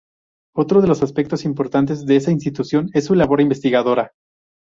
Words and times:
Otro 0.55 0.81
de 0.81 0.87
los 0.87 1.03
aspectos 1.03 1.45
importantes 1.45 2.07
de 2.07 2.15
esta 2.15 2.31
institución 2.31 2.89
es 2.93 3.05
su 3.05 3.13
labor 3.13 3.39
investigadora. 3.39 4.13